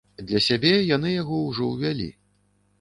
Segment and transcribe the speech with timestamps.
[0.29, 2.11] Для сябе яны яго ўжо ўвялі.